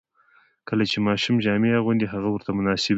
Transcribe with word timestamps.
کله 0.67 0.83
چې 0.91 0.97
ماشوم 1.07 1.35
جامې 1.45 1.69
اغوندي، 1.79 2.05
هغه 2.13 2.27
ورته 2.31 2.49
مناسبې 2.57 2.87
وي. 2.87 2.89